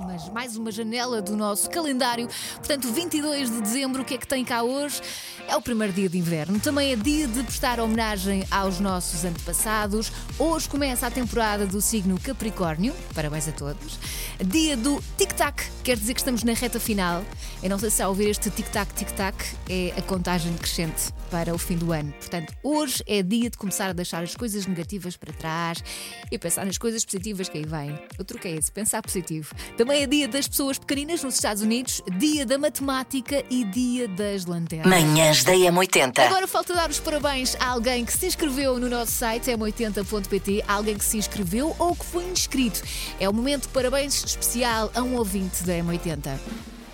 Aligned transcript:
Mas 0.00 0.28
mais 0.28 0.56
uma 0.56 0.70
janela 0.70 1.22
do 1.22 1.36
nosso 1.36 1.70
calendário. 1.70 2.28
Portanto, 2.56 2.92
22 2.92 3.50
de 3.50 3.60
dezembro, 3.60 4.02
o 4.02 4.04
que 4.04 4.14
é 4.14 4.18
que 4.18 4.26
tem 4.26 4.44
cá 4.44 4.62
hoje? 4.62 5.00
É 5.48 5.56
o 5.56 5.62
primeiro 5.62 5.92
dia 5.92 6.08
de 6.08 6.18
inverno. 6.18 6.58
Também 6.58 6.92
é 6.92 6.96
dia 6.96 7.26
de 7.28 7.42
prestar 7.44 7.78
homenagem 7.78 8.44
aos 8.50 8.80
nossos 8.80 9.24
antepassados. 9.24 10.10
Hoje 10.38 10.68
começa 10.68 11.06
a 11.06 11.10
temporada 11.10 11.66
do 11.66 11.80
signo 11.80 12.18
Capricórnio. 12.20 12.92
Parabéns 13.14 13.48
a 13.48 13.52
todos. 13.52 13.98
Dia 14.44 14.76
do 14.76 15.02
tic-tac, 15.16 15.70
quer 15.82 15.96
dizer 15.96 16.14
que 16.14 16.20
estamos 16.20 16.42
na 16.42 16.52
reta 16.52 16.80
final. 16.80 17.24
Eu 17.62 17.70
não 17.70 17.78
sei 17.78 17.90
se 17.90 18.02
ao 18.02 18.10
ouvir 18.10 18.28
este 18.28 18.50
tic-tac, 18.50 18.92
tic-tac, 18.94 19.36
é 19.68 19.94
a 19.96 20.02
contagem 20.02 20.52
crescente 20.54 21.12
para 21.30 21.54
o 21.54 21.58
fim 21.58 21.76
do 21.76 21.92
ano. 21.92 22.12
Portanto, 22.12 22.52
hoje 22.62 23.02
é 23.06 23.22
dia 23.22 23.48
de 23.48 23.56
começar 23.56 23.90
a 23.90 23.92
deixar 23.92 24.22
as 24.22 24.34
coisas 24.34 24.66
negativas 24.66 25.16
para 25.16 25.32
trás 25.32 25.82
e 26.30 26.38
pensar 26.38 26.66
nas 26.66 26.76
coisas 26.76 27.04
positivas 27.04 27.48
que 27.48 27.58
aí 27.58 27.64
vêm. 27.64 27.98
O 28.18 28.24
truque 28.24 28.48
é 28.48 28.52
esse, 28.52 28.70
pensar 28.70 29.00
positivo. 29.00 29.54
Também 29.76 29.85
é 29.92 30.06
dia 30.06 30.26
das 30.26 30.48
pessoas 30.48 30.78
pequeninas 30.78 31.22
nos 31.22 31.34
Estados 31.34 31.62
Unidos, 31.62 32.02
dia 32.18 32.44
da 32.44 32.58
matemática 32.58 33.44
e 33.50 33.64
dia 33.64 34.08
das 34.08 34.44
lanternas. 34.44 34.86
Manhãs 34.86 35.44
da 35.44 35.52
M80. 35.52 36.18
Agora 36.26 36.46
falta 36.46 36.74
dar 36.74 36.90
os 36.90 36.98
parabéns 36.98 37.56
a 37.60 37.68
alguém 37.68 38.04
que 38.04 38.12
se 38.12 38.26
inscreveu 38.26 38.78
no 38.78 38.88
nosso 38.88 39.12
site 39.12 39.50
m80.pt, 39.50 40.64
alguém 40.66 40.96
que 40.96 41.04
se 41.04 41.18
inscreveu 41.18 41.74
ou 41.78 41.94
que 41.94 42.04
foi 42.04 42.24
inscrito. 42.24 42.82
É 43.20 43.28
o 43.28 43.32
momento 43.32 43.62
de 43.62 43.68
parabéns 43.68 44.24
especial 44.24 44.90
a 44.94 45.02
um 45.02 45.16
ouvinte 45.16 45.62
da 45.64 45.74
M80. 45.74 46.38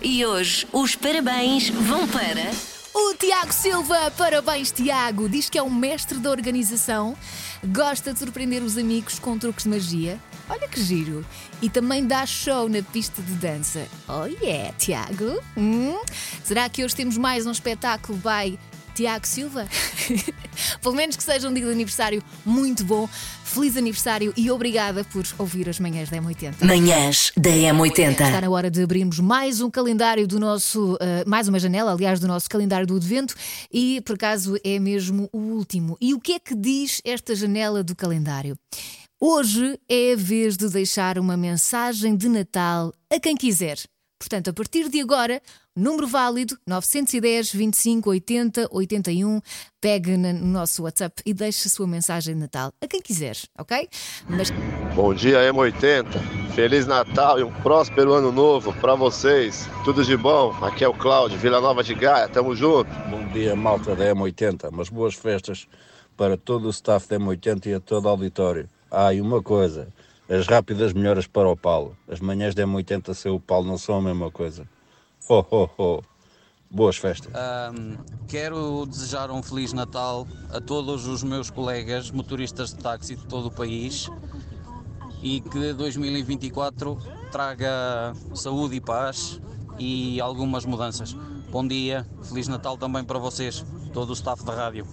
E 0.01 0.25
hoje 0.25 0.67
os 0.71 0.95
parabéns 0.95 1.69
vão 1.69 2.07
para. 2.07 2.51
O 2.93 3.15
Tiago 3.15 3.51
Silva, 3.51 4.11
parabéns 4.11 4.71
Tiago, 4.71 5.27
diz 5.27 5.49
que 5.49 5.57
é 5.57 5.63
um 5.63 5.69
mestre 5.69 6.19
da 6.19 6.29
organização, 6.29 7.17
gosta 7.65 8.13
de 8.13 8.19
surpreender 8.19 8.61
os 8.61 8.77
amigos 8.77 9.17
com 9.17 9.37
truques 9.37 9.63
de 9.63 9.69
magia. 9.69 10.19
Olha 10.53 10.67
que 10.67 10.79
giro! 10.79 11.25
E 11.63 11.67
também 11.67 12.05
dá 12.05 12.27
show 12.27 12.69
na 12.69 12.83
pista 12.83 13.23
de 13.23 13.33
dança. 13.33 13.87
Oh 14.07 14.25
yeah, 14.25 14.71
Tiago! 14.77 15.41
Hum? 15.57 15.99
Será 16.43 16.69
que 16.69 16.85
hoje 16.85 16.95
temos 16.95 17.17
mais 17.17 17.47
um 17.47 17.51
espetáculo 17.51 18.19
by 18.19 18.59
Tiago 18.93 19.25
Silva? 19.25 19.67
Pelo 20.79 20.93
menos 20.93 21.15
que 21.15 21.23
seja 21.23 21.49
um 21.49 21.53
dia 21.53 21.65
de 21.65 21.71
aniversário 21.71 22.23
muito 22.45 22.85
bom. 22.85 23.09
Feliz 23.43 23.75
aniversário 23.77 24.31
e 24.37 24.51
obrigada 24.51 25.03
por 25.03 25.25
ouvir 25.39 25.67
as 25.69 25.79
manhãs 25.79 26.07
da 26.11 26.17
M80. 26.17 26.63
Manhãs 26.63 27.31
da 27.35 27.49
Está 27.49 27.73
M80. 27.73 28.41
na 28.41 28.49
hora 28.51 28.69
de 28.69 28.83
abrirmos 28.83 29.19
mais 29.19 29.59
um 29.59 29.71
calendário 29.71 30.27
do 30.27 30.39
nosso, 30.39 30.93
uh, 30.93 30.97
mais 31.25 31.47
uma 31.47 31.57
janela, 31.57 31.91
aliás, 31.91 32.19
do 32.19 32.27
nosso 32.27 32.47
calendário 32.47 32.85
do 32.85 32.95
Advento 32.95 33.33
e 33.71 34.01
por 34.01 34.13
acaso 34.13 34.55
é 34.63 34.77
mesmo 34.77 35.27
o 35.33 35.39
último. 35.39 35.97
E 35.99 36.13
o 36.13 36.19
que 36.19 36.33
é 36.33 36.39
que 36.39 36.53
diz 36.53 37.01
esta 37.03 37.35
janela 37.35 37.83
do 37.83 37.95
calendário? 37.95 38.55
Hoje 39.25 39.79
é 39.87 40.11
a 40.11 40.15
vez 40.17 40.57
de 40.57 40.67
deixar 40.67 41.17
uma 41.17 41.37
mensagem 41.37 42.13
de 42.13 42.27
Natal 42.27 42.91
a 43.09 43.17
quem 43.17 43.37
quiser. 43.37 43.77
Portanto, 44.19 44.49
a 44.49 44.53
partir 44.53 44.89
de 44.89 44.99
agora, 44.99 45.41
número 45.73 46.05
válido 46.05 46.57
910 46.67 47.53
25 47.53 48.09
80 48.09 48.67
81. 48.69 49.39
Pegue 49.79 50.17
no 50.17 50.33
nosso 50.33 50.83
WhatsApp 50.83 51.23
e 51.25 51.33
deixe 51.33 51.69
a 51.69 51.71
sua 51.71 51.87
mensagem 51.87 52.33
de 52.33 52.41
Natal 52.41 52.73
a 52.81 52.85
quem 52.85 53.01
quiser, 53.01 53.37
ok? 53.57 53.87
Mas 54.27 54.49
Bom 54.93 55.13
dia, 55.13 55.49
M80. 55.53 56.53
Feliz 56.53 56.85
Natal 56.85 57.39
e 57.39 57.43
um 57.43 57.53
próspero 57.61 58.11
ano 58.11 58.29
novo 58.29 58.73
pra 58.81 58.93
vocês. 58.93 59.69
Tudo 59.85 60.03
de 60.03 60.17
bom. 60.17 60.51
Aqui 60.61 60.83
é 60.83 60.87
o 60.89 60.93
Cláudio, 60.93 61.39
Vila 61.39 61.61
Nova 61.61 61.81
de 61.81 61.95
Gaia. 61.95 62.27
Tamo 62.27 62.53
junto. 62.53 62.91
Bom 63.09 63.25
dia, 63.29 63.55
malta 63.55 63.95
da 63.95 64.13
M80. 64.13 64.67
Umas 64.67 64.89
boas 64.89 65.15
festas 65.15 65.65
para 66.17 66.35
todo 66.35 66.67
o 66.67 66.71
staff 66.71 67.07
da 67.07 67.17
M80 67.17 67.67
e 67.67 67.73
a 67.75 67.79
todo 67.79 68.03
o 68.03 68.09
auditório. 68.09 68.67
Ah, 68.95 69.11
e 69.11 69.19
uma 69.19 69.41
coisa: 69.41 69.87
as 70.29 70.45
rápidas 70.45 70.93
melhoras 70.93 71.25
para 71.25 71.49
o 71.49 71.57
Paulo. 71.57 71.97
As 72.07 72.19
manhãs 72.19 72.53
da 72.53 72.63
M80 72.63 73.11
sem 73.15 73.31
o 73.31 73.39
Paulo 73.39 73.67
não 73.67 73.77
são 73.77 73.97
a 73.97 74.01
mesma 74.01 74.29
coisa. 74.29 74.69
Ho, 75.27 75.43
ho, 75.49 75.69
ho. 75.75 76.03
Boas 76.69 76.97
festas. 76.97 77.31
Ahm, 77.33 77.97
quero 78.27 78.85
desejar 78.85 79.31
um 79.31 79.41
Feliz 79.41 79.73
Natal 79.73 80.27
a 80.51 80.61
todos 80.61 81.07
os 81.07 81.23
meus 81.23 81.49
colegas 81.49 82.11
motoristas 82.11 82.69
de 82.69 82.83
táxi 82.83 83.15
de 83.15 83.25
todo 83.25 83.47
o 83.47 83.51
país 83.51 84.09
e 85.23 85.41
que 85.41 85.73
2024 85.73 86.95
traga 87.31 88.13
saúde 88.35 88.75
e 88.75 88.81
paz 88.81 89.41
e 89.79 90.21
algumas 90.21 90.65
mudanças. 90.65 91.13
Bom 91.51 91.67
dia, 91.67 92.07
Feliz 92.23 92.47
Natal 92.47 92.77
também 92.77 93.03
para 93.03 93.17
vocês, 93.17 93.65
todo 93.91 94.11
o 94.11 94.13
staff 94.13 94.43
da 94.43 94.53
rádio. 94.53 94.85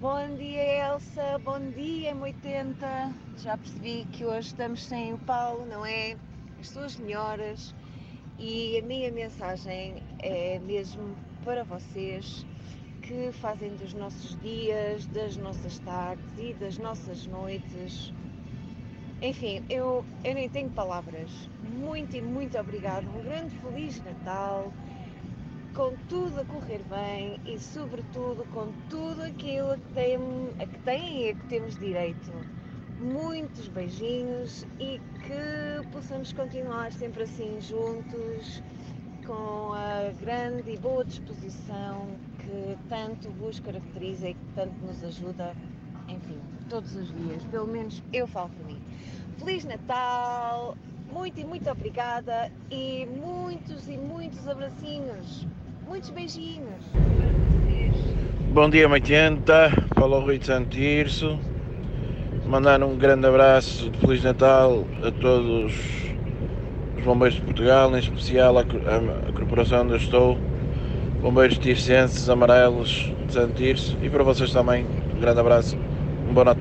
Bom 0.00 0.34
dia, 0.34 0.86
Elsa. 0.86 1.38
Bom 1.44 1.60
dia, 1.76 2.14
M80. 2.14 3.12
Já 3.36 3.58
percebi 3.58 4.06
que 4.10 4.24
hoje 4.24 4.48
estamos 4.48 4.82
sem 4.86 5.12
o 5.12 5.18
Paulo, 5.18 5.66
não 5.66 5.84
é? 5.84 6.16
As 6.58 6.70
suas 6.70 6.96
melhoras. 6.96 7.74
E 8.38 8.78
a 8.78 8.82
minha 8.82 9.12
mensagem 9.12 10.02
é 10.20 10.58
mesmo 10.60 11.14
para 11.44 11.64
vocês 11.64 12.46
que 13.02 13.30
fazem 13.42 13.76
dos 13.76 13.92
nossos 13.92 14.40
dias, 14.40 15.04
das 15.08 15.36
nossas 15.36 15.78
tardes 15.80 16.24
e 16.38 16.54
das 16.54 16.78
nossas 16.78 17.26
noites. 17.26 18.10
Enfim, 19.20 19.62
eu, 19.68 20.02
eu 20.24 20.32
nem 20.32 20.48
tenho 20.48 20.70
palavras. 20.70 21.28
Muito 21.78 22.16
e 22.16 22.22
muito 22.22 22.58
obrigado. 22.58 23.06
Um 23.06 23.22
grande 23.22 23.54
Feliz 23.58 24.02
Natal 24.02 24.72
com 25.80 25.96
tudo 26.10 26.38
a 26.38 26.44
correr 26.44 26.82
bem 26.90 27.40
e, 27.46 27.58
sobretudo, 27.58 28.44
com 28.52 28.70
tudo 28.90 29.22
aquilo 29.22 29.78
que 29.78 29.94
tem, 29.94 30.18
a 30.58 30.66
que 30.66 30.78
têm 30.80 31.22
e 31.22 31.30
a 31.30 31.34
que 31.34 31.46
temos 31.46 31.78
direito. 31.78 32.30
Muitos 32.98 33.66
beijinhos 33.68 34.66
e 34.78 35.00
que 35.22 35.88
possamos 35.90 36.34
continuar 36.34 36.92
sempre 36.92 37.22
assim 37.22 37.58
juntos, 37.62 38.62
com 39.26 39.72
a 39.72 40.12
grande 40.20 40.70
e 40.70 40.76
boa 40.76 41.02
disposição 41.02 42.08
que 42.40 42.76
tanto 42.90 43.30
vos 43.30 43.58
caracteriza 43.58 44.28
e 44.28 44.34
que 44.34 44.46
tanto 44.54 44.74
nos 44.84 45.02
ajuda, 45.02 45.56
enfim, 46.08 46.38
todos 46.68 46.94
os 46.94 47.08
dias. 47.10 47.42
Pelo 47.44 47.66
menos 47.66 48.02
eu 48.12 48.26
falo 48.26 48.50
por 48.50 48.66
mim. 48.66 48.82
Feliz 49.38 49.64
Natal! 49.64 50.76
Muito 51.10 51.40
e 51.40 51.44
muito 51.44 51.68
obrigada 51.68 52.52
e 52.70 53.04
muitos 53.06 53.88
e 53.88 53.96
muitos 53.96 54.46
abracinhos. 54.46 55.48
Muitos 55.90 56.10
beijinhos. 56.10 56.84
Bom 58.54 58.70
dia, 58.70 58.88
80. 58.88 59.70
Paulo 59.96 60.20
Rui 60.20 60.38
de 60.38 60.46
Santo 60.46 60.68
Tirso. 60.70 61.36
Mandar 62.46 62.80
um 62.84 62.96
grande 62.96 63.26
abraço 63.26 63.90
de 63.90 63.98
Feliz 63.98 64.22
Natal 64.22 64.84
a 65.04 65.10
todos 65.10 65.72
os 66.96 67.04
bombeiros 67.04 67.34
de 67.34 67.42
Portugal, 67.42 67.92
em 67.96 67.98
especial 67.98 68.56
à, 68.58 68.64
cor- 68.64 68.82
à- 68.88 69.28
à 69.28 69.32
corporação 69.32 69.82
onde 69.82 69.94
eu 69.94 69.96
estou, 69.96 70.38
bombeiros 71.20 71.58
tircenses 71.58 72.28
amarelos 72.28 73.12
de 73.26 73.32
Santo 73.32 73.54
Tirso 73.54 73.98
e 74.00 74.08
para 74.08 74.22
vocês 74.22 74.52
também. 74.52 74.86
Um 75.16 75.20
grande 75.20 75.40
abraço. 75.40 75.76
Um 76.28 76.32
bom, 76.32 76.44
Nat- 76.44 76.58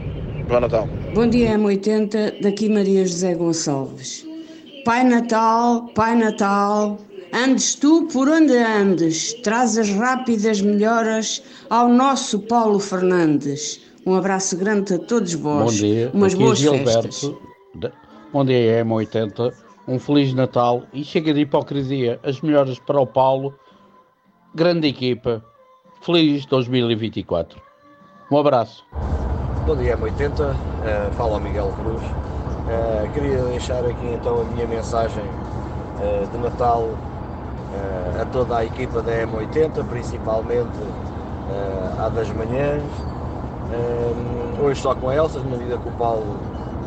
bom 0.48 0.60
Natal. 0.60 0.88
Bom 1.14 1.28
dia, 1.28 1.56
M80, 1.56 2.42
daqui 2.42 2.68
Maria 2.68 3.06
José 3.06 3.36
Gonçalves. 3.36 4.28
Pai 4.84 5.04
Natal, 5.04 5.86
Pai 5.94 6.16
Natal, 6.16 6.98
andes 7.34 7.76
tu 7.76 8.08
por 8.12 8.28
onde 8.30 8.56
andes, 8.58 9.34
traz 9.42 9.78
as 9.78 9.90
rápidas 9.90 10.62
melhoras 10.62 11.44
ao 11.70 11.88
nosso 11.88 12.40
Paulo 12.40 12.80
Fernandes. 12.80 13.82
Um 14.06 14.16
abraço 14.16 14.58
grande 14.58 14.94
a 14.96 15.00
todos 15.00 15.34
vós. 15.34 15.66
Bom 15.66 15.72
dia, 15.72 16.12
Umas 16.14 16.34
aqui 16.34 16.42
é 16.42 16.46
boas 16.46 16.58
Gilberto. 16.60 17.02
festas. 17.04 17.32
da- 17.76 17.92
Bom 18.32 18.46
dia, 18.46 18.84
M80. 18.86 19.54
Um 19.88 19.98
Feliz 20.00 20.34
Natal 20.34 20.84
e 20.94 21.04
chega 21.04 21.34
de 21.34 21.42
hipocrisia. 21.42 22.20
As 22.24 22.40
melhoras 22.42 22.78
para 22.80 23.00
o 23.00 23.08
Paulo. 23.08 23.54
Grande 24.54 24.88
equipa. 24.88 25.44
Feliz 26.02 26.46
2024. 26.46 27.60
Um 28.32 28.38
abraço. 28.38 28.86
Bom 29.66 29.76
dia, 29.76 29.98
M80. 29.98 30.52
Uh, 30.54 31.12
fala 31.14 31.38
o 31.38 31.40
Miguel 31.40 31.74
Cruz. 31.82 32.02
Uh, 32.02 33.12
queria 33.14 33.44
deixar 33.46 33.84
aqui 33.84 34.06
então 34.14 34.42
a 34.42 34.44
minha 34.46 34.68
mensagem 34.68 35.24
uh, 35.24 36.28
de 36.32 36.38
Natal 36.38 36.88
a 38.22 38.26
toda 38.26 38.58
a 38.58 38.66
equipa 38.66 39.02
da 39.02 39.12
M80, 39.12 39.86
principalmente 39.90 40.80
à 41.98 42.10
das 42.10 42.30
manhãs. 42.30 42.84
Um, 43.72 44.66
hoje 44.66 44.82
só 44.82 44.96
com 44.96 45.10
a 45.10 45.16
Elsa, 45.16 45.40
na 45.40 45.58
medida 45.58 45.78
que 45.78 45.88
o 45.88 45.92
Paulo 45.92 46.38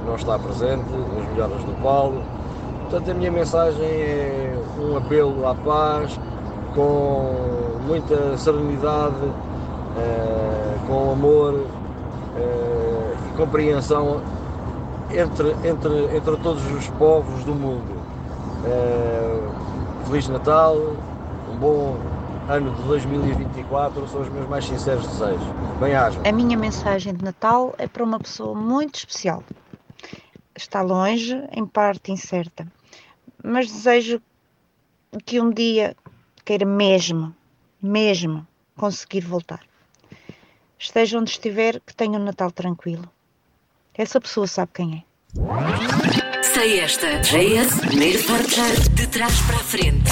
não 0.05 0.17
está 0.17 0.39
presente, 0.39 0.85
as 1.19 1.33
melhoras 1.33 1.63
do 1.65 1.81
Paulo. 1.83 2.23
Portanto, 2.83 3.11
a 3.11 3.15
minha 3.15 3.31
mensagem 3.31 3.85
é 3.85 4.59
um 4.81 4.97
apelo 4.97 5.47
à 5.47 5.55
paz, 5.55 6.19
com 6.75 7.35
muita 7.87 8.37
serenidade, 8.37 9.15
com 10.87 11.13
amor 11.13 11.65
eh, 12.37 13.15
e 13.29 13.37
compreensão 13.37 14.21
entre, 15.11 15.55
entre, 15.65 16.17
entre 16.17 16.37
todos 16.43 16.65
os 16.73 16.89
povos 16.91 17.45
do 17.45 17.55
mundo. 17.55 18.03
Feliz 20.13 20.29
Natal, 20.29 20.77
um 21.51 21.57
bom 21.57 21.97
ano 22.47 22.75
de 22.75 22.83
2024 22.83 24.07
são 24.09 24.21
os 24.21 24.29
meus 24.29 24.47
mais 24.47 24.63
sinceros 24.67 25.07
desejos. 25.07 25.43
Bem-aja. 25.81 26.21
A 26.23 26.31
minha 26.31 26.55
mensagem 26.55 27.15
de 27.15 27.25
Natal 27.25 27.75
é 27.79 27.89
para 27.89 28.05
uma 28.05 28.21
pessoa 28.21 28.55
muito 28.55 28.97
especial. 28.97 29.43
Está 30.55 30.83
longe, 30.83 31.43
em 31.51 31.65
parte 31.65 32.13
incerta, 32.13 32.71
mas 33.43 33.73
desejo 33.73 34.21
que 35.25 35.41
um 35.41 35.49
dia 35.49 35.97
queira 36.45 36.67
mesmo, 36.67 37.35
mesmo 37.81 38.47
conseguir 38.77 39.23
voltar. 39.23 39.61
Esteja 40.79 41.19
onde 41.19 41.31
estiver, 41.31 41.81
que 41.81 41.95
tenha 41.95 42.19
um 42.19 42.23
Natal 42.23 42.51
tranquilo. 42.51 43.09
Essa 43.95 44.21
pessoa 44.21 44.47
sabe 44.47 44.73
quem 44.75 45.07
é. 46.19 46.22
Sei 46.55 46.81
esta. 46.81 47.07
JS, 47.21 47.81
primeiro 47.81 48.23
forjar 48.23 48.71
de 48.91 49.07
trás 49.07 49.41
para 49.41 49.57
a 49.57 49.61
frente. 49.61 50.11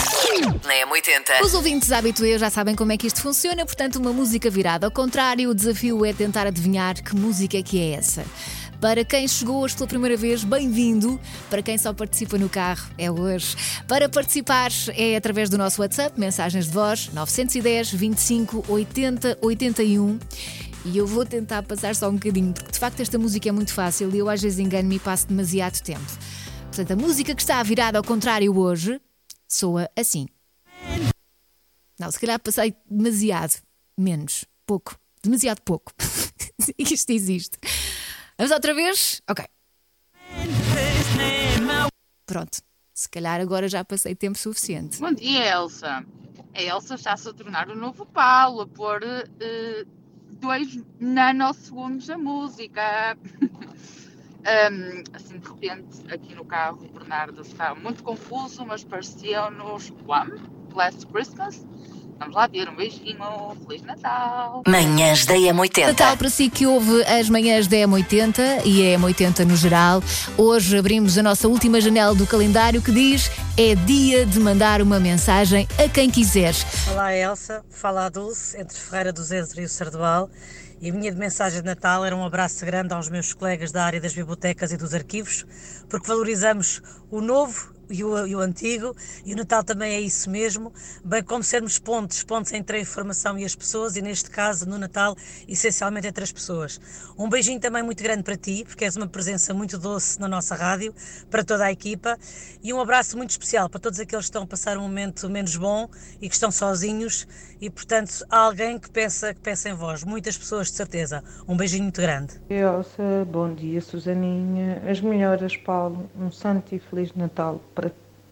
Na 0.65 0.75
M80. 0.87 1.45
Os 1.45 1.53
ouvintes 1.55 1.93
habituês 1.93 2.41
já 2.41 2.49
sabem 2.49 2.75
como 2.75 2.93
é 2.93 2.97
que 2.97 3.07
isto 3.07 3.21
funciona, 3.21 3.65
portanto, 3.67 3.97
uma 3.97 4.13
música 4.13 4.49
virada 4.49 4.87
ao 4.87 4.91
contrário. 4.91 5.51
O 5.51 5.55
desafio 5.55 6.05
é 6.05 6.13
tentar 6.13 6.47
adivinhar 6.47 7.03
que 7.03 7.15
música 7.15 7.59
é 7.59 7.63
que 7.63 7.79
é 7.79 7.93
essa. 7.93 8.25
Para 8.81 9.05
quem 9.05 9.29
chegou 9.29 9.63
hoje 9.63 9.75
pela 9.75 9.87
primeira 9.87 10.17
vez, 10.17 10.43
bem-vindo. 10.43 11.21
Para 11.51 11.63
quem 11.63 11.77
só 11.77 11.93
participa 11.93 12.39
no 12.39 12.49
carro, 12.49 12.89
é 12.97 13.11
hoje. 13.11 13.55
Para 13.87 14.09
participar 14.09 14.71
é 14.97 15.17
através 15.17 15.51
do 15.51 15.59
nosso 15.59 15.83
WhatsApp, 15.83 16.19
mensagens 16.19 16.67
de 16.67 16.73
voz 16.73 17.11
910 17.13 17.93
25 17.93 18.65
80 18.67 19.39
81. 19.43 20.19
E 20.85 20.97
eu 20.97 21.07
vou 21.07 21.27
tentar 21.27 21.63
passar 21.63 21.95
só 21.95 22.09
um 22.09 22.15
bocadinho, 22.15 22.55
porque 22.55 22.73
de 22.73 22.79
facto 22.79 23.01
esta 23.01 23.19
música 23.19 23.49
é 23.49 23.53
muito 23.53 23.75
fácil 23.75 24.11
e 24.15 24.19
eu 24.19 24.31
às 24.31 24.41
vezes 24.41 24.59
engano-me 24.59 24.97
e 24.97 24.99
passo 24.99 25.27
demasiado 25.29 25.79
tempo. 25.83 26.01
Portanto, 26.71 26.93
a 26.93 26.97
música 26.97 27.35
que 27.35 27.43
está 27.43 27.61
virada 27.65 27.99
ao 27.99 28.05
contrário 28.05 28.57
hoje 28.57 29.01
soa 29.49 29.91
assim. 29.99 30.29
Não, 31.99 32.09
se 32.09 32.21
calhar 32.21 32.39
passei 32.39 32.77
demasiado. 32.89 33.61
Menos. 33.99 34.45
Pouco. 34.65 34.97
Demasiado 35.21 35.61
pouco. 35.63 35.93
Isto 36.79 37.11
existe. 37.11 37.59
Vamos 38.39 38.53
outra 38.53 38.73
vez? 38.73 39.21
Ok. 39.29 39.45
Pronto. 42.25 42.59
Se 42.95 43.09
calhar 43.09 43.41
agora 43.41 43.69
já 43.69 43.85
passei 43.85 44.15
tempo 44.15 44.39
suficiente. 44.39 45.01
Bom 45.01 45.13
dia, 45.13 45.51
Elsa. 45.51 46.07
A 46.55 46.63
Elsa 46.63 46.95
está-se 46.95 47.29
a 47.29 47.33
tornar 47.33 47.69
o 47.69 47.75
novo 47.75 48.07
Paulo, 48.07 48.61
a 48.61 48.67
pôr 48.69 49.01
2 50.41 50.79
nanosegundos 51.01 52.09
a 52.09 52.17
música. 52.17 53.19
Um, 54.41 55.03
assim, 55.13 55.39
de 55.39 55.49
repente, 55.49 56.03
aqui 56.11 56.35
no 56.35 56.45
carro, 56.45 56.79
o 56.87 56.89
Bernardo 56.99 57.43
está 57.43 57.75
muito 57.75 58.03
confuso, 58.03 58.65
mas 58.67 58.83
parecia-nos 58.83 59.93
One 60.07 60.33
Last 60.75 61.07
Christmas. 61.07 61.67
Vamos 62.21 62.35
lá 62.35 62.47
ver, 62.47 62.69
um 62.69 62.77
beijinho, 62.77 63.57
Feliz 63.67 63.83
Natal! 63.83 64.63
Manhãs 64.69 65.25
da 65.25 65.35
M80. 65.35 65.87
Natal 65.87 66.17
para 66.19 66.29
si 66.29 66.51
que 66.51 66.67
ouve 66.67 67.03
as 67.05 67.31
manhãs 67.31 67.67
da 67.67 67.79
M80 67.79 68.67
e 68.67 68.95
a 68.95 68.99
M80 68.99 69.47
no 69.47 69.57
geral. 69.57 70.03
Hoje 70.37 70.77
abrimos 70.77 71.17
a 71.17 71.23
nossa 71.23 71.49
última 71.49 71.81
janela 71.81 72.15
do 72.15 72.27
calendário 72.27 72.83
que 72.83 72.93
diz 72.93 73.31
é 73.57 73.75
dia 73.75 74.27
de 74.27 74.39
mandar 74.39 74.83
uma 74.83 75.01
mensagem 75.01 75.67
a 75.83 75.89
quem 75.89 76.11
quiseres. 76.11 76.67
Olá 76.91 77.17
Elsa, 77.17 77.65
fala 77.71 78.05
a 78.05 78.09
Dulce, 78.11 78.61
entre 78.61 78.79
Ferreira 78.79 79.15
do 79.15 79.23
Zedro 79.23 79.63
e 79.63 79.65
o 79.65 79.69
Sardual. 79.69 80.29
E 80.79 80.91
a 80.91 80.93
minha 80.93 81.13
mensagem 81.13 81.61
de 81.61 81.67
Natal 81.67 82.05
era 82.05 82.15
um 82.15 82.25
abraço 82.25 82.67
grande 82.67 82.93
aos 82.93 83.09
meus 83.09 83.33
colegas 83.33 83.73
da 83.73 83.83
área 83.83 84.01
das 84.01 84.13
bibliotecas 84.13 84.73
e 84.73 84.77
dos 84.77 84.93
arquivos, 84.93 85.47
porque 85.89 86.07
valorizamos 86.07 86.83
o 87.11 87.23
novo 87.23 87.80
e 87.91 88.05
o, 88.05 88.27
e 88.27 88.35
o, 88.35 88.41
antigo, 88.41 88.95
e 89.25 89.33
o 89.33 89.37
Natal 89.37 89.65
também 89.65 89.95
é 89.95 90.01
isso 90.01 90.31
mesmo, 90.31 90.73
bem 91.05 91.23
como 91.23 91.43
sermos 91.43 91.79
pontes, 91.79 92.23
pontes 92.23 92.53
entre 92.53 92.79
a 92.79 92.81
informação 92.81 93.39
e 93.39 93.45
as 93.45 93.55
pessoas, 93.55 93.97
e 93.97 94.03
neste 94.03 94.31
caso, 94.31 94.67
no 94.69 94.79
Natal, 94.79 95.17
essencialmente 95.49 96.07
entre 96.07 96.25
as 96.25 96.33
pessoas. 96.33 96.81
Um 97.19 97.29
beijinho 97.29 97.61
também 97.61 97.83
muito 97.83 98.03
grande 98.03 98.23
para 98.23 98.37
ti, 98.37 98.65
porque 98.67 98.85
és 98.85 98.97
uma 98.97 99.07
presença 99.07 99.53
muito 99.55 99.79
doce 99.79 100.21
na 100.21 100.29
nossa 100.29 100.55
rádio, 100.55 100.95
para 101.31 101.45
toda 101.45 101.65
a 101.65 101.73
equipa, 101.73 102.19
e 102.63 102.73
um 102.73 102.81
abraço 102.81 103.17
muito 103.17 103.31
especial 103.31 103.69
para 103.69 103.81
todos 103.81 103.99
aqueles 103.99 104.27
que 104.27 104.31
estão 104.31 104.43
a 104.43 104.47
passar 104.47 104.77
um 104.77 104.83
momento 104.83 105.29
menos 105.29 105.57
bom 105.57 105.89
e 106.21 106.29
que 106.29 106.35
estão 106.35 106.51
sozinhos, 106.51 107.27
e 107.61 107.71
portanto, 107.71 108.25
há 108.31 108.39
alguém 108.39 108.79
que 108.79 108.91
pensa, 108.91 109.35
que 109.35 109.41
pensa 109.41 109.69
em 109.69 109.75
vós, 109.75 110.05
muitas 110.05 110.37
pessoas 110.37 110.69
de 110.69 110.75
certeza. 110.75 111.23
Um 111.47 111.57
beijinho 111.57 111.85
muito 111.85 112.01
grande. 112.01 112.41
Elsa, 112.49 113.27
bom 113.31 113.55
dia, 113.55 113.81
Susaninha, 113.81 114.83
as 114.89 115.01
melhoras, 115.01 115.57
Paulo, 115.57 116.11
um 116.19 116.31
santo 116.31 116.75
e 116.75 116.79
feliz 116.79 117.13
Natal 117.15 117.61
para 117.75 117.80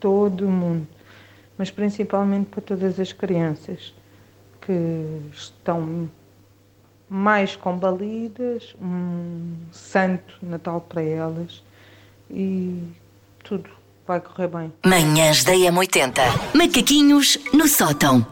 todo 0.01 0.47
o 0.47 0.51
mundo, 0.51 0.87
mas 1.57 1.71
principalmente 1.71 2.47
para 2.47 2.61
todas 2.61 3.01
as 3.01 3.13
crianças 3.13 3.95
que 4.61 5.21
estão 5.33 6.11
mais 7.09 7.57
combalidas, 7.57 8.75
um 8.81 9.57
santo 9.73 10.35
Natal 10.43 10.81
para 10.83 11.03
elas 11.03 11.63
e 12.31 12.83
tudo 13.43 13.71
vai 14.07 14.21
correr 14.21 14.49
bem. 14.49 14.73
Manhãs 14.85 15.45
da 15.45 15.53
M80. 15.53 16.55
Macaquinhos 16.55 17.39
no 17.53 17.67
sótão. 17.67 18.27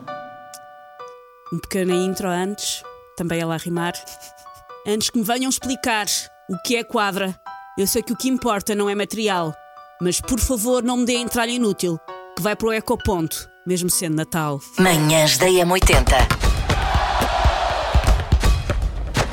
Um 1.52 1.58
pequena 1.58 1.94
intro 1.94 2.28
antes, 2.28 2.82
também 3.16 3.40
ela 3.40 3.54
a 3.54 3.58
rimar. 3.58 3.94
Antes 4.86 5.10
que 5.10 5.18
me 5.18 5.24
venham 5.24 5.48
explicar 5.48 6.06
o 6.50 6.58
que 6.58 6.76
é 6.76 6.84
quadra, 6.84 7.34
eu 7.78 7.86
sei 7.86 8.02
que 8.02 8.12
o 8.12 8.16
que 8.16 8.28
importa 8.28 8.74
não 8.74 8.90
é 8.90 8.94
material, 8.94 9.54
mas 10.00 10.20
por 10.20 10.38
favor 10.38 10.82
não 10.82 10.98
me 10.98 11.06
dê 11.06 11.14
entralha 11.14 11.50
inútil, 11.50 11.98
que 12.36 12.42
vai 12.42 12.54
para 12.54 12.68
o 12.68 12.72
ecoponto, 12.72 13.48
mesmo 13.66 13.88
sendo 13.88 14.16
Natal. 14.16 14.60
Manhãs 14.78 15.38
da 15.38 15.46
M80. 15.46 16.46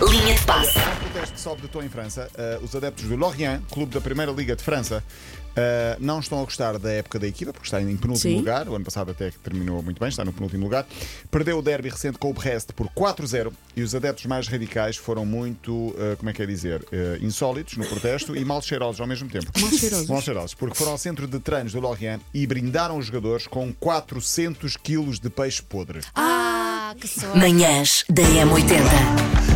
Linha 0.10 0.36
de 0.36 0.46
passe. 0.46 0.78
Um 0.78 1.12
protesto 1.12 1.40
sobe 1.40 1.62
de 1.64 1.68
tom 1.68 1.82
em 1.82 1.90
França. 1.90 2.30
Uh, 2.34 2.64
os 2.64 2.76
adeptos 2.76 3.06
do 3.06 3.16
Lorient, 3.16 3.62
clube 3.72 3.94
da 3.94 4.02
Primeira 4.02 4.32
Liga 4.32 4.56
de 4.56 4.64
França, 4.64 5.04
Uh, 5.54 5.96
não 6.00 6.20
estão 6.20 6.40
a 6.42 6.44
gostar 6.44 6.80
da 6.80 6.92
época 6.92 7.20
da 7.20 7.28
equipa, 7.28 7.54
porque 7.54 7.68
está 7.68 7.82
em 7.82 7.86
penúltimo 7.96 8.18
Sim. 8.18 8.38
lugar. 8.38 8.68
O 8.68 8.76
ano 8.76 8.84
passado 8.84 9.12
até 9.12 9.30
que 9.32 9.38
terminou 9.40 9.82
muito 9.84 10.00
bem, 10.00 10.10
está 10.10 10.26
no 10.26 10.34
penúltimo 10.34 10.64
lugar. 10.64 10.86
Perdeu 11.30 11.60
o 11.60 11.62
derby 11.62 11.90
recente 11.90 12.18
com 12.18 12.32
o 12.32 12.34
Brest 12.34 12.72
por 12.74 12.88
4-0 12.88 13.52
e 13.76 13.82
os 13.82 13.94
adeptos 13.94 14.26
mais 14.26 14.48
radicais 14.48 14.98
foram 14.98 15.26
muito, 15.26 15.72
uh, 15.72 16.18
como 16.18 16.30
é 16.30 16.34
que 16.34 16.42
é 16.42 16.46
dizer, 16.46 16.82
uh, 16.82 17.24
insólitos 17.24 17.78
no 17.78 17.86
protesto 17.86 18.36
e 18.36 18.44
mal 18.44 18.62
cheirosos 18.62 19.00
ao 19.00 19.08
mesmo 19.08 19.30
tempo. 19.30 19.52
Mal 19.60 19.72
cheirosos. 19.72 20.08
Mal 20.08 20.22
cheirosos, 20.22 20.54
porque 20.56 20.76
foram 20.76 20.94
ao 20.94 20.98
centro 20.98 21.28
de 21.28 21.40
treinos 21.40 21.74
do 21.74 21.80
Lorient 21.80 22.22
e 22.34 22.48
brindaram 22.48 22.98
os 22.98 23.06
jogadores 23.06 23.46
com 23.46 23.72
400 23.74 24.76
quilos 24.78 25.20
de 25.20 25.30
peixe 25.30 25.62
podre. 25.62 26.00
Ah, 26.16 26.96
que 27.00 27.08
sorte! 27.08 27.38
Manhãs 27.38 28.04
da 28.10 28.24
M80. 28.24 29.53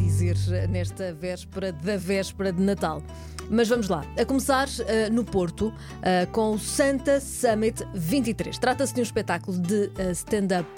Dizer 0.00 0.36
nesta 0.68 1.12
véspera 1.12 1.72
da 1.72 1.96
véspera 1.96 2.52
de 2.52 2.62
Natal. 2.62 3.02
Mas 3.50 3.68
vamos 3.68 3.88
lá. 3.88 4.04
A 4.16 4.24
começar 4.24 4.68
uh, 4.68 5.12
no 5.12 5.24
Porto 5.24 5.66
uh, 5.66 6.30
com 6.30 6.52
o 6.52 6.58
Santa 6.58 7.18
Summit 7.18 7.84
23. 7.92 8.56
Trata-se 8.56 8.94
de 8.94 9.00
um 9.00 9.02
espetáculo 9.02 9.58
de 9.58 9.90
uh, 9.98 10.12
stand-up 10.12 10.70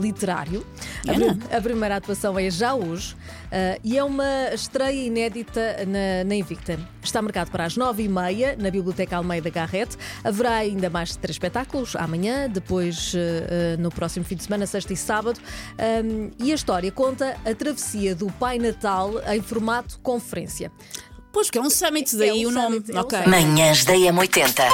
literário. 0.00 0.64
A, 1.50 1.56
a 1.56 1.60
primeira 1.60 1.96
atuação 1.96 2.38
é 2.38 2.48
já 2.50 2.74
hoje 2.74 3.16
e 3.82 3.96
é 3.96 4.02
uma 4.02 4.52
estreia 4.52 5.06
inédita 5.06 5.84
na, 5.86 6.24
na 6.24 6.34
Invicta. 6.34 6.78
Está 7.02 7.20
marcado 7.22 7.50
para 7.50 7.64
as 7.64 7.76
nove 7.76 8.02
e 8.04 8.08
meia 8.08 8.56
na 8.56 8.70
Biblioteca 8.70 9.16
Almeida 9.16 9.50
Garrett. 9.50 9.96
Haverá 10.22 10.54
ainda 10.56 10.90
mais 10.90 11.14
três 11.16 11.36
espetáculos 11.36 11.94
amanhã, 11.94 12.48
depois 12.48 13.14
no 13.78 13.90
próximo 13.90 14.24
fim 14.24 14.34
de 14.34 14.42
semana, 14.44 14.66
sexta 14.66 14.92
e 14.92 14.96
sábado. 14.96 15.38
Um, 16.04 16.30
e 16.38 16.50
a 16.50 16.54
história 16.54 16.90
conta 16.90 17.36
a 17.44 17.54
travessia 17.54 18.14
do 18.14 18.26
Pai 18.32 18.53
Natal 18.58 19.12
em 19.32 19.40
formato 19.42 19.98
conferência. 20.00 20.70
Pois 21.32 21.50
que 21.50 21.58
é 21.58 21.60
um 21.60 21.70
summit, 21.70 22.14
daí 22.16 22.42
É 22.42 22.46
um 22.46 22.50
o 22.50 22.52
nome. 22.52 22.76
summit, 22.76 22.90
é 22.92 22.94
um 22.94 23.00
ok. 23.00 23.18
Manhãs 23.26 23.84
da 23.84 23.92
M80. 23.94 24.68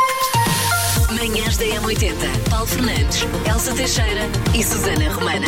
Manhãs 1.18 1.56
da 1.56 1.64
M80. 1.64 2.14
Paulo 2.50 2.66
Fernandes, 2.66 3.20
Elsa 3.48 3.72
Teixeira 3.74 4.22
e 4.54 4.62
Susana 4.62 5.12
Romana. 5.12 5.46